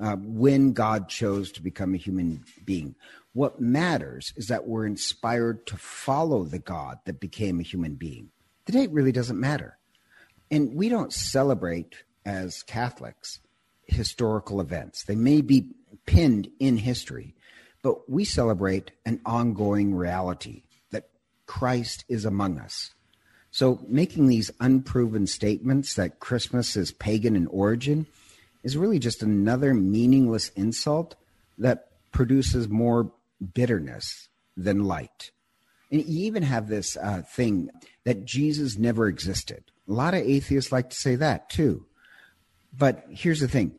uh, 0.02 0.16
when 0.16 0.74
God 0.74 1.08
chose 1.08 1.52
to 1.54 1.62
become 1.62 1.94
a 1.94 1.98
human 1.98 2.44
being. 2.66 2.96
What 3.34 3.62
matters 3.62 4.34
is 4.36 4.48
that 4.48 4.68
we're 4.68 4.86
inspired 4.86 5.66
to 5.68 5.78
follow 5.78 6.44
the 6.44 6.60
God 6.60 6.98
that 7.06 7.20
became 7.20 7.60
a 7.60 7.64
human 7.64 7.96
being. 7.96 8.32
The 8.66 8.74
date 8.74 8.92
really 8.92 9.12
doesn't 9.12 9.40
matter. 9.40 9.78
And 10.50 10.76
we 10.76 10.90
don't 10.90 11.14
celebrate 11.14 11.96
as 12.26 12.64
Catholics 12.64 13.40
historical 13.86 14.60
events. 14.60 15.04
They 15.04 15.16
may 15.16 15.42
be 15.42 15.70
pinned 16.06 16.50
in 16.60 16.78
history, 16.78 17.36
but 17.84 18.10
we 18.10 18.26
celebrate 18.26 18.92
an 19.06 19.22
ongoing 19.26 19.96
reality 19.96 20.64
that 20.92 21.10
Christ 21.46 22.06
is 22.10 22.26
among 22.26 22.60
us. 22.60 22.92
So 23.52 23.86
making 23.88 24.28
these 24.28 24.52
unproven 24.60 25.28
statements 25.28 25.94
that 25.96 26.20
Christmas 26.20 26.76
is 26.76 26.92
pagan 26.92 27.36
in 27.36 27.48
origin 27.48 28.08
is 28.64 28.78
really 28.78 29.00
just 29.00 29.24
another 29.24 29.74
meaningless 29.74 30.50
insult 30.50 31.16
that 31.58 31.88
produces 32.12 32.68
more 32.68 33.12
bitterness 33.54 34.30
than 34.56 34.84
light. 34.84 35.32
And 35.92 36.06
you 36.06 36.26
even 36.26 36.44
have 36.44 36.68
this 36.68 36.96
uh, 36.98 37.22
thing 37.22 37.70
that 38.06 38.26
Jesus 38.26 38.78
never 38.78 39.08
existed. 39.08 39.64
A 39.88 39.92
lot 39.92 40.14
of 40.14 40.22
atheists 40.22 40.72
like 40.72 40.90
to 40.90 40.96
say 40.96 41.16
that 41.16 41.50
too. 41.50 41.86
But 42.78 43.06
here's 43.10 43.42
the 43.42 43.48
thing 43.48 43.76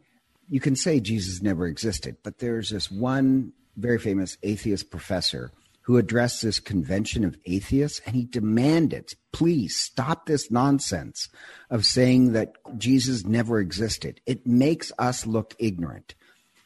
you 0.49 0.61
can 0.61 0.77
say 0.77 1.01
Jesus 1.01 1.41
never 1.41 1.67
existed, 1.67 2.17
but 2.23 2.39
there's 2.39 2.71
this 2.71 2.91
one 2.91 3.53
very 3.77 3.99
famous 3.99 4.37
atheist 4.43 4.91
professor 4.91 5.51
who 5.83 5.99
addressed 5.99 6.43
this 6.43 6.61
convention 6.61 7.25
of 7.25 7.37
atheists 7.45 8.01
and 8.07 8.15
he 8.15 8.25
demanded, 8.25 9.15
please 9.33 9.77
stop 9.77 10.27
this 10.27 10.51
nonsense 10.51 11.29
of 11.71 11.85
saying 11.85 12.33
that 12.33 12.55
Jesus 12.79 13.25
never 13.25 13.59
existed. 13.59 14.21
It 14.27 14.47
makes 14.47 14.93
us 14.99 15.27
look 15.27 15.55
ignorant. 15.59 16.15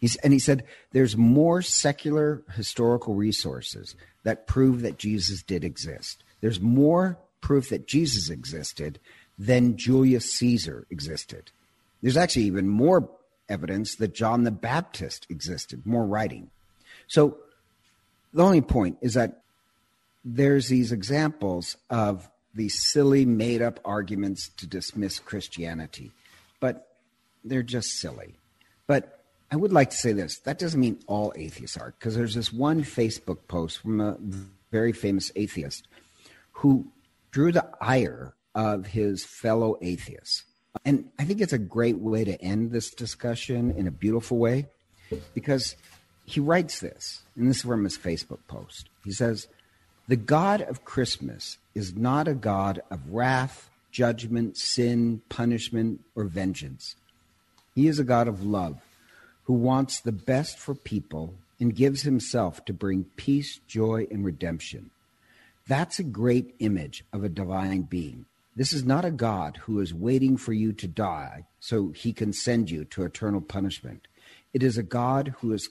He's, 0.01 0.17
and 0.17 0.33
he 0.33 0.39
said, 0.39 0.65
there's 0.93 1.17
more 1.17 1.63
secular 1.63 2.43
historical 2.55 3.15
resources 3.15 3.95
that 4.25 4.47
prove 4.47 4.83
that 4.83 4.99
Jesus 4.99 5.43
did 5.43 5.65
exist. 5.65 6.23
There's 6.41 6.61
more 6.61 7.19
proof 7.41 7.71
that 7.71 7.87
Jesus 7.87 8.29
existed 8.29 8.99
than 9.39 9.77
Julius 9.77 10.35
Caesar 10.35 10.87
existed. 10.91 11.51
There's 12.03 12.17
actually 12.17 12.45
even 12.45 12.69
more 12.69 13.09
evidence 13.49 13.95
that 13.97 14.15
John 14.15 14.45
the 14.45 14.51
Baptist 14.51 15.27
existed, 15.31 15.87
more 15.87 16.05
writing. 16.05 16.51
So 17.07 17.39
the 18.37 18.45
only 18.45 18.61
point 18.61 18.99
is 19.01 19.15
that 19.15 19.43
there's 20.25 20.69
these 20.69 20.93
examples 20.93 21.77
of 21.89 22.29
these 22.55 22.79
silly 22.79 23.25
made 23.25 23.63
up 23.63 23.81
arguments 23.85 24.51
to 24.59 24.67
dismiss 24.67 25.19
Christianity, 25.19 26.13
but 26.61 26.97
they're 27.45 27.63
just 27.63 27.99
silly. 27.99 28.35
But 28.87 29.25
I 29.51 29.57
would 29.57 29.73
like 29.73 29.91
to 29.91 29.97
say 29.97 30.13
this 30.13 30.39
that 30.41 30.59
doesn't 30.59 30.79
mean 30.79 30.99
all 31.07 31.33
atheists 31.35 31.79
are, 31.79 31.95
because 31.99 32.15
there's 32.15 32.35
this 32.35 32.53
one 32.53 32.83
Facebook 32.83 33.39
post 33.49 33.79
from 33.79 34.01
a 34.01 34.17
very 34.71 34.93
famous 34.93 35.33
atheist 35.35 35.89
who 36.53 36.87
drew 37.31 37.53
the 37.53 37.67
ire 37.81 38.35
of 38.55 38.87
his 38.87 39.25
fellow 39.25 39.79
atheists. 39.81 40.45
And 40.85 41.09
I 41.19 41.25
think 41.25 41.41
it's 41.41 41.55
a 41.55 41.59
great 41.59 41.99
way 41.99 42.25
to 42.25 42.41
end 42.43 42.71
this 42.71 42.91
discussion 42.91 43.71
in 43.71 43.87
a 43.87 43.91
beautiful 43.91 44.37
way 44.37 44.67
because 45.33 45.75
he 46.27 46.41
writes 46.41 46.81
this, 46.81 47.23
and 47.37 47.49
this 47.49 47.59
is 47.59 47.63
from 47.63 47.85
his 47.85 47.97
Facebook 47.97 48.41
post. 48.49 48.89
He 49.05 49.13
says, 49.13 49.47
The 50.09 50.17
God 50.17 50.61
of 50.61 50.85
Christmas 50.85 51.57
is 51.75 51.95
not 51.95 52.27
a 52.27 52.35
God 52.35 52.83
of 52.91 53.13
wrath, 53.13 53.71
judgment, 53.93 54.57
sin, 54.57 55.23
punishment, 55.29 56.01
or 56.17 56.25
vengeance. 56.25 56.97
He 57.75 57.87
is 57.87 57.99
a 57.99 58.05
God 58.05 58.27
of 58.27 58.45
love 58.45 58.81
who 59.45 59.55
wants 59.55 60.01
the 60.01 60.13
best 60.13 60.59
for 60.59 60.75
people 60.75 61.35
and 61.61 61.75
gives 61.75 62.03
himself 62.03 62.65
to 62.65 62.73
bring 62.73 63.05
peace, 63.17 63.61
joy, 63.69 64.09
and 64.11 64.25
redemption. 64.25 64.91
That's 65.69 65.99
a 65.99 66.05
great 66.05 66.55
image 66.59 67.05
of 67.13 67.23
a 67.23 67.29
divine 67.29 67.83
being. 67.83 68.27
This 68.57 68.73
is 68.73 68.85
not 68.85 69.05
a 69.05 69.11
God 69.11 69.59
who 69.59 69.81
is 69.81 69.95
waiting 69.95 70.37
for 70.37 70.53
you 70.53 70.73
to 70.73 70.89
die 70.89 71.45
so 71.61 71.91
he 71.91 72.13
can 72.13 72.33
send 72.33 72.71
you 72.71 72.85
to 72.87 73.05
eternal 73.05 73.41
punishment. 73.41 74.09
It 74.53 74.63
is 74.63 74.77
a 74.77 74.83
God 74.83 75.35
who 75.39 75.53
is 75.53 75.69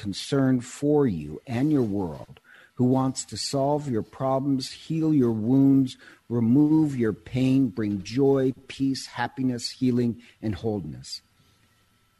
concerned 0.00 0.64
for 0.64 1.06
you 1.06 1.42
and 1.46 1.70
your 1.70 1.82
world, 1.82 2.40
who 2.76 2.86
wants 2.86 3.22
to 3.26 3.36
solve 3.36 3.90
your 3.90 4.02
problems, 4.02 4.72
heal 4.72 5.12
your 5.12 5.30
wounds, 5.30 5.98
remove 6.30 6.96
your 6.96 7.12
pain, 7.12 7.68
bring 7.68 8.02
joy, 8.02 8.54
peace, 8.66 9.04
happiness, 9.06 9.68
healing, 9.68 10.22
and 10.40 10.54
wholeness. 10.54 11.20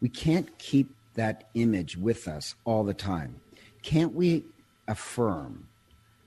We 0.02 0.10
can't 0.10 0.58
keep 0.58 0.94
that 1.14 1.48
image 1.54 1.96
with 1.96 2.28
us 2.28 2.54
all 2.66 2.84
the 2.84 2.92
time. 2.92 3.40
Can't 3.82 4.14
we 4.14 4.44
affirm 4.86 5.66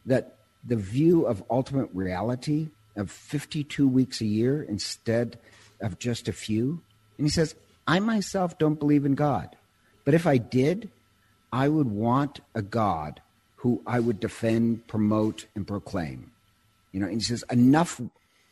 that 0.08 0.36
the 0.66 0.76
view 0.76 1.28
of 1.28 1.44
ultimate 1.52 1.90
reality 1.94 2.70
of 2.96 3.12
52 3.12 3.88
weeks 3.88 4.22
a 4.22 4.26
year 4.26 4.64
instead 4.64 5.38
of 5.80 6.00
just 6.00 6.28
a 6.28 6.34
few? 6.34 6.82
And 7.20 7.28
he 7.28 7.32
says, 7.32 7.54
I 7.86 8.00
myself 8.00 8.58
don't 8.58 8.80
believe 8.80 9.06
in 9.06 9.14
God. 9.14 9.56
But 10.04 10.16
if 10.16 10.26
I 10.26 10.38
did, 10.38 10.90
I 11.54 11.68
would 11.68 11.92
want 11.92 12.40
a 12.56 12.64
God 12.64 13.22
who 13.58 13.84
I 13.86 14.00
would 14.00 14.20
defend, 14.20 14.88
promote, 14.88 15.46
and 15.54 15.68
proclaim. 15.68 16.32
You 16.92 17.00
know, 17.00 17.06
and 17.06 17.18
he 17.18 17.22
says, 17.22 17.44
enough 17.52 18.02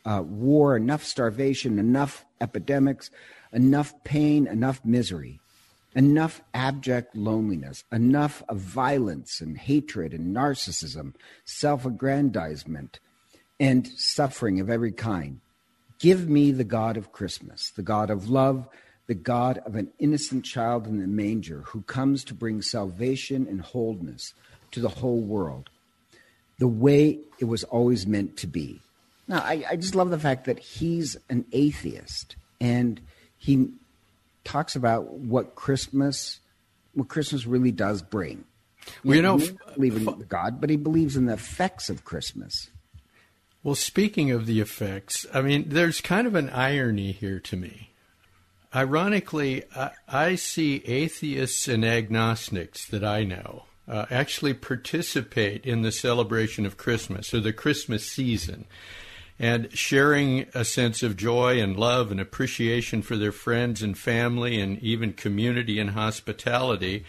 uh, 0.05 0.21
war, 0.23 0.77
enough 0.77 1.03
starvation, 1.03 1.79
enough 1.79 2.25
epidemics, 2.39 3.09
enough 3.51 3.91
pain, 4.03 4.45
enough 4.45 4.85
misery, 4.85 5.39
enough 5.95 6.41
abject 6.53 7.15
loneliness, 7.15 7.83
enough 7.91 8.43
of 8.47 8.57
violence 8.57 9.41
and 9.41 9.57
hatred 9.57 10.13
and 10.13 10.35
narcissism, 10.35 11.15
self 11.43 11.87
aggrandizement, 11.87 12.99
and 13.59 13.87
suffering 13.87 14.59
of 14.59 14.69
every 14.69 14.91
kind. 14.91 15.41
Give 15.97 16.29
me 16.29 16.51
the 16.51 16.63
God 16.63 16.97
of 16.97 17.11
Christmas, 17.11 17.71
the 17.71 17.83
God 17.83 18.11
of 18.11 18.29
love, 18.29 18.67
the 19.07 19.13
God 19.13 19.59
of 19.65 19.75
an 19.75 19.91
innocent 19.99 20.45
child 20.45 20.87
in 20.87 20.99
the 20.99 21.07
manger 21.07 21.63
who 21.67 21.81
comes 21.81 22.23
to 22.25 22.33
bring 22.33 22.61
salvation 22.61 23.47
and 23.47 23.61
wholeness 23.61 24.33
to 24.71 24.79
the 24.79 24.89
whole 24.89 25.19
world, 25.19 25.69
the 26.59 26.67
way 26.67 27.19
it 27.39 27.45
was 27.45 27.63
always 27.65 28.07
meant 28.07 28.37
to 28.37 28.47
be. 28.47 28.79
Now, 29.27 29.39
I, 29.39 29.63
I 29.71 29.75
just 29.75 29.95
love 29.95 30.09
the 30.09 30.19
fact 30.19 30.45
that 30.45 30.59
he's 30.59 31.17
an 31.29 31.45
atheist 31.51 32.35
and 32.59 33.01
he 33.37 33.71
talks 34.43 34.75
about 34.75 35.13
what 35.13 35.55
Christmas, 35.55 36.39
what 36.93 37.07
Christmas 37.07 37.45
really 37.45 37.71
does 37.71 38.01
bring. 38.01 38.45
Well, 39.03 39.15
you 39.15 39.21
know, 39.21 39.37
he 39.37 39.49
uh, 39.49 39.73
believes 39.75 39.95
in 39.97 40.25
God, 40.27 40.59
but 40.59 40.69
he 40.69 40.75
believes 40.75 41.15
in 41.15 41.25
the 41.25 41.33
effects 41.33 41.89
of 41.89 42.03
Christmas. 42.03 42.69
Well, 43.63 43.75
speaking 43.75 44.31
of 44.31 44.47
the 44.47 44.59
effects, 44.59 45.25
I 45.33 45.41
mean, 45.41 45.65
there's 45.69 46.01
kind 46.01 46.25
of 46.25 46.33
an 46.33 46.49
irony 46.49 47.11
here 47.11 47.39
to 47.41 47.55
me. 47.55 47.90
Ironically, 48.73 49.63
I, 49.75 49.91
I 50.07 50.35
see 50.35 50.83
atheists 50.85 51.67
and 51.67 51.83
agnostics 51.83 52.85
that 52.87 53.03
I 53.03 53.23
know 53.23 53.65
uh, 53.87 54.05
actually 54.09 54.53
participate 54.53 55.65
in 55.65 55.81
the 55.81 55.91
celebration 55.91 56.65
of 56.65 56.77
Christmas 56.77 57.33
or 57.33 57.41
the 57.41 57.51
Christmas 57.51 58.05
season 58.05 58.65
and 59.37 59.75
sharing 59.77 60.45
a 60.53 60.63
sense 60.63 61.01
of 61.01 61.17
joy 61.17 61.59
and 61.59 61.75
love 61.75 62.11
and 62.11 62.19
appreciation 62.19 63.01
for 63.01 63.17
their 63.17 63.31
friends 63.31 63.81
and 63.81 63.97
family 63.97 64.61
and 64.61 64.77
even 64.79 65.11
community 65.11 65.79
and 65.79 65.89
hospitality. 65.89 67.03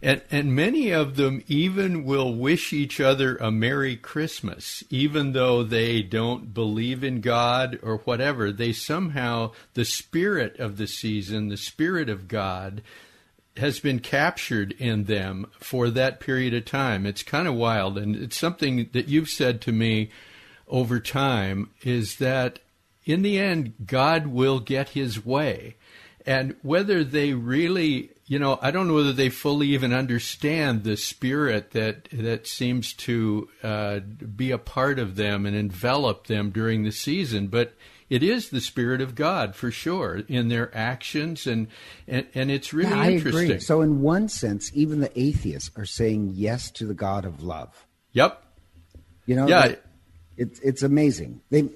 And, 0.00 0.22
and 0.30 0.54
many 0.54 0.90
of 0.90 1.16
them 1.16 1.42
even 1.48 2.04
will 2.04 2.34
wish 2.34 2.72
each 2.72 3.00
other 3.00 3.36
a 3.36 3.50
Merry 3.50 3.96
Christmas, 3.96 4.84
even 4.90 5.32
though 5.32 5.64
they 5.64 6.02
don't 6.02 6.54
believe 6.54 7.02
in 7.02 7.20
God 7.20 7.78
or 7.82 7.98
whatever. 7.98 8.52
They 8.52 8.72
somehow, 8.72 9.52
the 9.74 9.84
spirit 9.84 10.58
of 10.60 10.76
the 10.76 10.86
season, 10.86 11.48
the 11.48 11.56
spirit 11.56 12.08
of 12.08 12.28
God, 12.28 12.82
has 13.56 13.80
been 13.80 13.98
captured 13.98 14.72
in 14.78 15.04
them 15.04 15.46
for 15.58 15.90
that 15.90 16.20
period 16.20 16.54
of 16.54 16.64
time. 16.64 17.04
It's 17.04 17.24
kind 17.24 17.48
of 17.48 17.54
wild. 17.54 17.98
And 17.98 18.14
it's 18.14 18.38
something 18.38 18.88
that 18.92 19.08
you've 19.08 19.28
said 19.28 19.60
to 19.62 19.72
me 19.72 20.10
over 20.68 21.00
time 21.00 21.70
is 21.82 22.16
that 22.16 22.60
in 23.04 23.22
the 23.22 23.38
end, 23.38 23.74
God 23.84 24.28
will 24.28 24.60
get 24.60 24.90
his 24.90 25.24
way. 25.24 25.76
And 26.28 26.56
whether 26.60 27.04
they 27.04 27.32
really, 27.32 28.10
you 28.26 28.38
know, 28.38 28.58
I 28.60 28.70
don't 28.70 28.86
know 28.86 28.92
whether 28.92 29.14
they 29.14 29.30
fully 29.30 29.68
even 29.68 29.94
understand 29.94 30.84
the 30.84 30.98
spirit 30.98 31.70
that 31.70 32.10
that 32.12 32.46
seems 32.46 32.92
to 32.94 33.48
uh, 33.62 34.00
be 34.00 34.50
a 34.50 34.58
part 34.58 34.98
of 34.98 35.16
them 35.16 35.46
and 35.46 35.56
envelop 35.56 36.26
them 36.26 36.50
during 36.50 36.84
the 36.84 36.92
season, 36.92 37.46
but 37.46 37.72
it 38.10 38.22
is 38.22 38.50
the 38.50 38.60
spirit 38.60 39.00
of 39.00 39.14
God 39.14 39.54
for 39.54 39.70
sure 39.70 40.16
in 40.28 40.48
their 40.48 40.70
actions, 40.76 41.46
and 41.46 41.66
and, 42.06 42.26
and 42.34 42.50
it's 42.50 42.74
really 42.74 42.90
yeah, 42.90 43.00
I 43.00 43.10
interesting. 43.12 43.44
Agree. 43.44 43.60
So, 43.60 43.80
in 43.80 44.02
one 44.02 44.28
sense, 44.28 44.70
even 44.74 45.00
the 45.00 45.18
atheists 45.18 45.70
are 45.76 45.86
saying 45.86 46.32
yes 46.34 46.70
to 46.72 46.84
the 46.84 46.92
God 46.92 47.24
of 47.24 47.42
love. 47.42 47.86
Yep. 48.12 48.44
You 49.24 49.34
know. 49.34 49.48
Yeah. 49.48 49.76
It's 50.36 50.60
it's 50.60 50.82
amazing. 50.82 51.40
They 51.48 51.70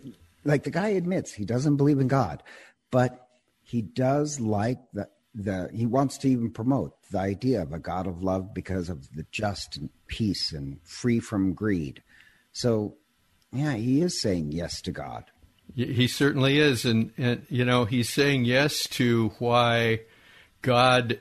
like 0.45 0.65
the 0.65 0.71
guy 0.71 0.89
admits 0.89 1.33
he 1.33 1.47
doesn't 1.47 1.77
believe 1.77 2.01
in 2.01 2.09
God, 2.09 2.43
but 2.91 3.29
he 3.73 3.81
does 3.81 4.39
like 4.39 4.79
the 4.93 5.09
the 5.35 5.71
he 5.73 5.87
wants 5.87 6.19
to 6.19 6.29
even 6.29 6.51
promote 6.51 6.93
the 7.11 7.19
idea 7.19 7.63
of 7.63 7.73
a 7.73 7.79
God 7.79 8.07
of 8.07 8.23
love 8.23 8.53
because 8.53 8.91
of 8.91 9.11
the 9.17 9.25
just 9.31 9.79
and 9.79 9.89
peace 10.09 10.53
and 10.53 10.79
free 10.85 11.21
from 11.21 11.55
greed. 11.55 12.03
So, 12.53 12.97
yeah, 13.51 13.73
he 13.73 14.03
is 14.03 14.21
saying 14.21 14.53
yes 14.53 14.83
to 14.83 14.93
God. 14.93 15.25
He 15.75 16.07
certainly 16.07 16.59
is, 16.59 16.85
and, 16.85 17.13
and 17.17 17.47
you 17.49 17.65
know 17.65 17.87
he's 17.87 18.11
saying 18.11 18.45
yes 18.45 18.87
to 18.89 19.31
why 19.39 20.01
God 20.61 21.19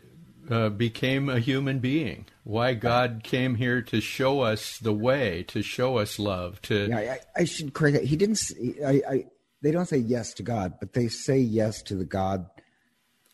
uh, 0.49 0.67
became 0.67 1.29
a 1.29 1.39
human 1.39 1.79
being. 1.79 2.25
Why 2.43 2.73
God 2.73 3.21
came 3.23 3.55
here 3.55 3.81
to 3.83 4.01
show 4.01 4.41
us 4.41 4.77
the 4.77 4.91
way, 4.91 5.43
to 5.43 5.61
show 5.61 5.99
us 5.99 6.19
love. 6.19 6.61
To 6.63 6.87
yeah, 6.89 6.97
I, 6.97 7.41
I 7.41 7.45
should 7.45 7.73
correct 7.73 7.95
it. 7.95 8.03
He 8.03 8.17
didn't. 8.17 8.41
I, 8.85 9.01
I 9.09 9.25
they 9.61 9.71
don't 9.71 9.87
say 9.87 9.97
yes 9.97 10.33
to 10.35 10.43
God, 10.43 10.73
but 10.79 10.93
they 10.93 11.07
say 11.07 11.39
yes 11.39 11.81
to 11.83 11.95
the 11.95 12.05
God 12.05 12.47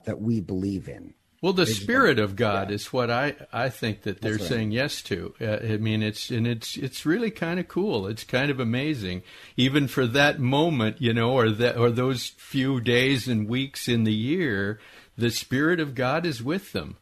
that 0.06 0.22
we 0.22 0.42
believe 0.42 0.88
in. 0.88 1.14
Well, 1.42 1.54
the 1.54 1.68
spirit 1.68 2.18
of 2.18 2.36
God 2.36 2.70
yeah. 2.70 2.76
is 2.76 2.92
what 2.92 3.12
I, 3.12 3.36
I 3.54 3.70
think 3.70 4.02
that 4.04 4.22
they're 4.22 4.34
right. 4.34 4.42
saying 4.42 4.72
yes 4.72 5.04
to. 5.04 5.36
Uh, 5.40 5.74
I 5.74 5.78
mean, 5.78 6.02
it's 6.02 6.32
and 6.32 6.48
it's 6.48 6.76
it's 6.76 7.06
really 7.06 7.30
kind 7.30 7.60
of 7.60 7.68
cool. 7.68 8.08
It's 8.08 8.24
kind 8.24 8.50
of 8.50 8.60
amazing, 8.60 9.22
even 9.56 9.88
for 9.88 10.08
that 10.08 10.40
moment, 10.40 11.00
you 11.00 11.14
know, 11.14 11.34
or 11.34 11.52
that 11.52 11.78
or 11.78 11.92
those 11.92 12.30
few 12.38 12.82
days 12.82 13.28
and 13.28 13.48
weeks 13.48 13.88
in 13.88 14.04
the 14.04 14.14
year, 14.14 14.80
the 15.16 15.30
spirit 15.30 15.80
of 15.80 15.94
God 15.94 16.26
is 16.26 16.42
with 16.42 16.72
them. 16.72 16.98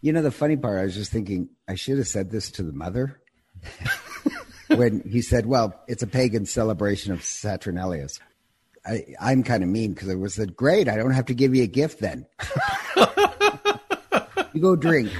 You 0.00 0.12
know, 0.12 0.22
the 0.22 0.32
funny 0.32 0.56
part, 0.56 0.80
I 0.80 0.84
was 0.84 0.94
just 0.94 1.12
thinking, 1.12 1.48
I 1.68 1.76
should 1.76 1.98
have 1.98 2.08
said 2.08 2.30
this 2.32 2.50
to 2.52 2.64
the 2.64 2.72
mother 2.72 3.20
when 4.66 5.08
he 5.08 5.22
said, 5.22 5.46
"Well, 5.46 5.80
it's 5.86 6.02
a 6.02 6.08
pagan 6.08 6.44
celebration 6.44 7.12
of 7.12 7.20
Saturnalius." 7.20 8.18
I, 8.86 9.14
I'm 9.20 9.42
kind 9.42 9.62
of 9.62 9.68
mean 9.68 9.94
because 9.94 10.08
it 10.08 10.18
was 10.18 10.34
said, 10.34 10.56
"Great, 10.56 10.88
I 10.88 10.96
don't 10.96 11.12
have 11.12 11.26
to 11.26 11.34
give 11.34 11.54
you 11.54 11.62
a 11.62 11.68
gift 11.68 12.00
then." 12.00 12.26
you 14.52 14.60
go 14.60 14.76
drink. 14.76 15.10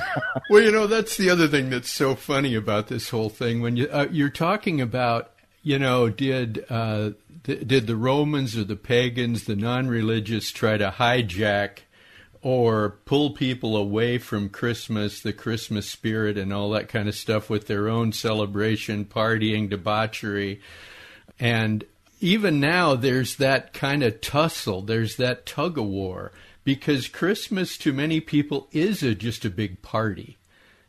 well, 0.50 0.62
you 0.62 0.72
know 0.72 0.86
that's 0.86 1.16
the 1.16 1.30
other 1.30 1.48
thing 1.48 1.70
that's 1.70 1.90
so 1.90 2.14
funny 2.14 2.54
about 2.54 2.88
this 2.88 3.10
whole 3.10 3.28
thing. 3.28 3.60
When 3.60 3.76
you 3.76 3.88
uh, 3.88 4.08
you're 4.10 4.30
talking 4.30 4.80
about, 4.80 5.32
you 5.62 5.78
know, 5.78 6.08
did 6.08 6.64
uh, 6.68 7.10
th- 7.44 7.66
did 7.66 7.86
the 7.86 7.96
Romans 7.96 8.56
or 8.56 8.64
the 8.64 8.76
pagans, 8.76 9.44
the 9.44 9.56
non-religious, 9.56 10.50
try 10.50 10.76
to 10.76 10.90
hijack 10.90 11.80
or 12.42 12.98
pull 13.06 13.30
people 13.30 13.74
away 13.74 14.18
from 14.18 14.50
Christmas, 14.50 15.20
the 15.20 15.32
Christmas 15.32 15.88
spirit, 15.88 16.36
and 16.36 16.52
all 16.52 16.68
that 16.70 16.88
kind 16.88 17.08
of 17.08 17.14
stuff 17.14 17.48
with 17.48 17.68
their 17.68 17.88
own 17.88 18.12
celebration, 18.12 19.06
partying, 19.06 19.70
debauchery, 19.70 20.60
and 21.40 21.84
even 22.24 22.58
now 22.58 22.94
there's 22.94 23.36
that 23.36 23.74
kind 23.74 24.02
of 24.02 24.22
tussle, 24.22 24.80
there's 24.80 25.16
that 25.16 25.44
tug 25.44 25.76
of 25.76 25.84
war 25.84 26.32
because 26.64 27.06
Christmas 27.06 27.76
to 27.76 27.92
many 27.92 28.18
people 28.18 28.66
is 28.72 29.02
a, 29.02 29.14
just 29.14 29.44
a 29.44 29.50
big 29.50 29.82
party. 29.82 30.38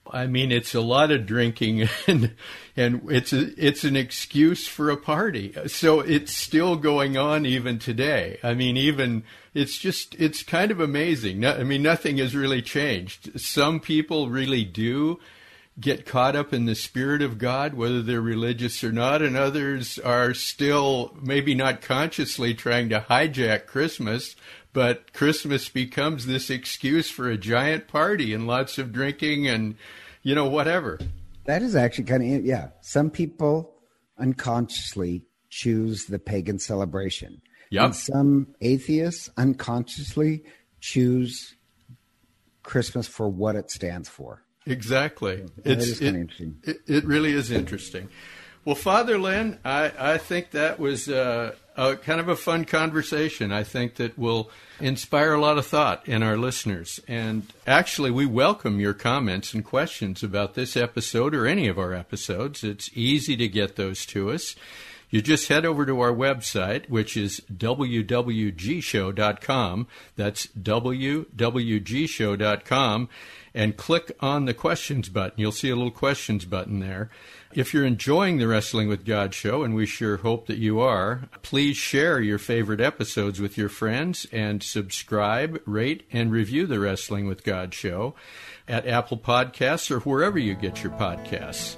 I 0.10 0.28
mean, 0.28 0.50
it's 0.50 0.74
a 0.74 0.80
lot 0.80 1.12
of 1.12 1.26
drinking 1.26 1.90
and 2.08 2.36
and 2.78 3.02
it's 3.12 3.34
a, 3.34 3.50
it's 3.58 3.84
an 3.84 3.98
excuse 3.98 4.66
for 4.66 4.90
a 4.90 4.96
party. 4.96 5.54
So 5.68 6.00
it's 6.00 6.34
still 6.34 6.78
going 6.78 7.18
on 7.18 7.46
even 7.46 7.80
today. 7.80 8.40
I 8.42 8.54
mean, 8.54 8.78
even 8.78 9.26
it's 9.54 9.78
just 9.78 10.16
it's 10.16 10.42
kind 10.42 10.72
of 10.72 10.80
amazing. 10.80 11.46
I 11.46 11.64
mean, 11.64 11.84
nothing 11.84 12.18
has 12.20 12.34
really 12.34 12.62
changed. 12.62 13.42
Some 13.42 13.82
people 13.82 14.30
really 14.30 14.64
do 14.64 15.20
get 15.80 16.06
caught 16.06 16.36
up 16.36 16.54
in 16.54 16.66
the 16.66 16.76
spirit 16.76 17.22
of 17.22 17.38
God, 17.38 17.74
whether 17.74 18.02
they're 18.02 18.22
religious 18.22 18.84
or 18.84 18.92
not, 18.92 19.22
and 19.22 19.36
others 19.36 20.00
are 20.00 20.34
still 20.34 21.18
maybe 21.22 21.54
not 21.54 21.82
consciously 21.82 22.54
trying 22.54 22.90
to 22.90 23.06
hijack 23.10 23.66
Christmas, 23.66 24.36
but 24.72 25.12
Christmas 25.14 25.68
becomes 25.70 26.26
this 26.26 26.50
excuse 26.50 27.10
for 27.10 27.30
a 27.30 27.38
giant 27.38 27.88
party 27.88 28.34
and 28.34 28.48
lots 28.48 28.78
of 28.78 28.94
drinking 28.94 29.48
and, 29.48 29.76
you 30.22 30.34
know, 30.34 30.48
whatever. 30.48 31.00
That 31.46 31.62
is 31.62 31.76
actually 31.76 32.06
kind 32.06 32.24
of, 32.24 32.46
yeah. 32.46 32.70
Some 32.82 33.10
people 33.10 33.74
unconsciously 34.18 35.26
choose 35.50 36.06
the 36.06 36.20
pagan 36.20 36.60
celebration. 36.60 37.42
Yep. 37.70 37.84
And 37.84 37.96
some 37.96 38.56
atheists 38.62 39.30
unconsciously 39.38 40.44
choose 40.80 41.56
Christmas 42.64 43.08
for 43.08 43.28
what 43.28 43.56
it 43.56 43.70
stands 43.70 44.08
for. 44.08 44.45
Exactly. 44.66 45.46
it's, 45.64 46.02
it, 46.02 46.30
it, 46.64 46.82
it, 46.88 47.06
really 47.06 47.34
is 47.34 47.52
interesting. 47.52 48.10
Well, 48.64 48.76
Father 48.76 49.20
Len, 49.20 49.60
I, 49.64 49.92
I 49.98 50.18
think 50.18 50.52
that 50.52 50.80
was 50.80 51.08
uh, 51.08 51.54
a, 51.78 51.96
kind 51.98 52.20
of 52.20 52.30
a 52.30 52.36
fun 52.36 52.66
conversation. 52.66 53.52
I 53.52 53.64
think 53.64 53.96
that 53.96 54.18
will 54.18 54.50
inspire 54.80 55.34
a 55.34 55.40
lot 55.40 55.60
of 55.60 55.68
thought 55.68 56.08
in 56.08 56.24
our 56.24 56.36
listeners. 56.36 57.00
And 57.08 57.44
actually, 57.68 58.10
we 58.10 58.26
welcome 58.26 58.80
your 58.80 58.96
comments 58.96 59.54
and 59.54 59.64
questions 59.64 60.24
about 60.24 60.56
this 60.56 60.76
episode 60.76 61.36
or 61.36 61.46
any 61.46 61.68
of 61.68 61.78
our 61.78 61.94
episodes. 61.94 62.64
It's 62.64 62.90
easy 62.96 63.38
to 63.38 63.48
get 63.48 63.76
those 63.76 64.04
to 64.08 64.32
us. 64.32 64.56
You 65.12 65.22
just 65.22 65.48
head 65.48 65.66
over 65.66 65.86
to 65.86 66.02
our 66.02 66.12
website, 66.12 66.90
which 66.90 67.16
is 67.16 67.40
wwgshow.com. 67.54 69.88
That's 70.16 70.48
wwgshow.com 70.48 71.26
and 73.56 73.78
click 73.78 74.12
on 74.20 74.46
the 74.46 74.54
questions 74.54 75.08
button. 75.10 75.40
You'll 75.40 75.54
see 75.54 75.70
a 75.70 75.76
little 75.76 75.90
questions 75.90 76.44
button 76.46 76.82
there. 76.82 77.10
If 77.54 77.74
you're 77.74 77.86
enjoying 77.86 78.38
the 78.38 78.50
Wrestling 78.50 78.90
with 78.90 79.06
God 79.06 79.34
show, 79.34 79.64
and 79.64 79.74
we 79.74 79.86
sure 79.86 80.18
hope 80.18 80.48
that 80.48 80.58
you 80.58 80.82
are, 80.82 81.30
please 81.42 81.78
share 81.78 82.20
your 82.20 82.38
favorite 82.38 82.82
episodes 82.82 83.40
with 83.40 83.58
your 83.58 83.70
friends 83.70 84.28
and 84.34 84.62
subscribe, 84.62 85.62
rate, 85.66 86.06
and 86.12 86.34
review 86.34 86.68
the 86.68 86.82
Wrestling 86.82 87.28
with 87.28 87.46
God 87.46 87.74
show 87.74 88.14
at 88.68 88.86
Apple 88.86 89.18
Podcasts 89.18 89.90
or 89.90 90.02
wherever 90.02 90.38
you 90.38 90.54
get 90.54 90.84
your 90.84 90.92
podcasts. 90.94 91.78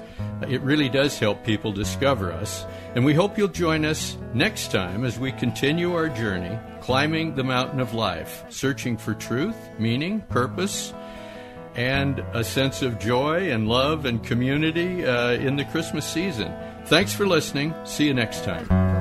It 0.49 0.61
really 0.61 0.89
does 0.89 1.19
help 1.19 1.45
people 1.45 1.71
discover 1.71 2.31
us. 2.31 2.65
And 2.95 3.05
we 3.05 3.13
hope 3.13 3.37
you'll 3.37 3.49
join 3.49 3.85
us 3.85 4.17
next 4.33 4.71
time 4.71 5.05
as 5.05 5.19
we 5.19 5.31
continue 5.31 5.93
our 5.93 6.09
journey 6.09 6.57
climbing 6.81 7.35
the 7.35 7.43
mountain 7.43 7.81
of 7.81 7.93
life, 7.93 8.45
searching 8.49 8.95
for 8.95 9.13
truth, 9.13 9.57
meaning, 9.77 10.21
purpose, 10.29 10.93
and 11.77 12.19
a 12.33 12.43
sense 12.43 12.81
of 12.81 12.99
joy 12.99 13.51
and 13.51 13.69
love 13.69 14.05
and 14.05 14.23
community 14.23 15.05
uh, 15.05 15.31
in 15.31 15.55
the 15.55 15.65
Christmas 15.65 16.05
season. 16.05 16.53
Thanks 16.85 17.13
for 17.13 17.27
listening. 17.27 17.73
See 17.85 18.07
you 18.07 18.13
next 18.13 18.43
time. 18.43 18.96